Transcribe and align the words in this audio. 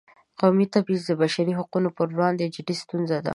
قومي 0.39 0.65
تبعیض 0.73 1.01
د 1.07 1.11
بشري 1.21 1.53
حقونو 1.59 1.89
پر 1.97 2.07
وړاندې 2.15 2.51
جدي 2.55 2.75
ستونزه 2.83 3.17
ده. 3.25 3.29